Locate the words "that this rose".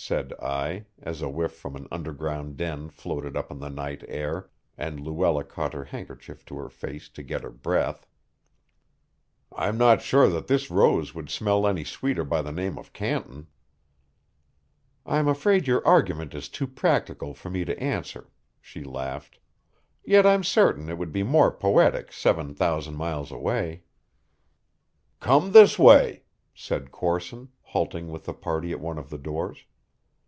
10.28-11.14